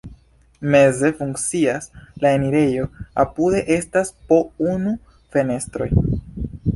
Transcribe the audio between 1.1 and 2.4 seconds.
funkcias la